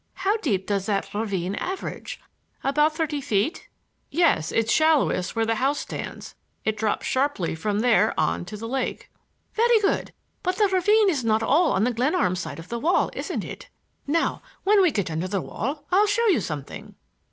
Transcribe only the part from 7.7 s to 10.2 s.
there on to the lake." "Very good;